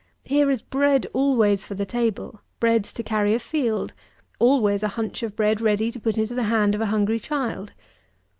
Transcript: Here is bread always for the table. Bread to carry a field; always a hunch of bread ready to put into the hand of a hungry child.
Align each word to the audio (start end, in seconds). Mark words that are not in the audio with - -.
Here 0.25 0.49
is 0.49 0.63
bread 0.63 1.05
always 1.13 1.63
for 1.63 1.75
the 1.75 1.85
table. 1.85 2.41
Bread 2.59 2.83
to 2.85 3.03
carry 3.03 3.35
a 3.35 3.39
field; 3.39 3.93
always 4.39 4.81
a 4.81 4.87
hunch 4.97 5.21
of 5.21 5.35
bread 5.35 5.61
ready 5.61 5.91
to 5.91 5.99
put 5.99 6.17
into 6.17 6.33
the 6.33 6.45
hand 6.49 6.73
of 6.73 6.81
a 6.81 6.87
hungry 6.87 7.19
child. 7.19 7.73